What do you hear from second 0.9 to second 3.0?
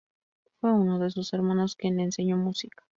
de sus hermanos quien le enseñó música.